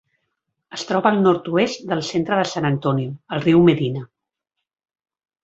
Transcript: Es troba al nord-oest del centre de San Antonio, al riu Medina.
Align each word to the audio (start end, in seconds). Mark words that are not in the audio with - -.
Es 0.77 0.85
troba 0.91 1.09
al 1.15 1.19
nord-oest 1.25 1.83
del 1.91 2.01
centre 2.07 2.39
de 2.41 2.47
San 2.53 2.67
Antonio, 2.71 3.13
al 3.37 3.45
riu 3.45 3.63
Medina. 3.69 4.03